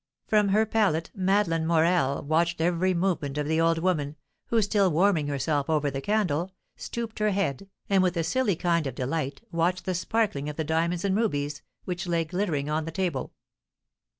[0.25, 4.15] From her pallet Madeleine Morel watched every movement of the old woman,
[4.47, 8.87] who, still warming herself over the candle, stooped her head, and with a silly kind
[8.87, 12.91] of delight watched the sparkling of the diamonds and rubies, which lay glittering on the
[12.91, 13.33] table.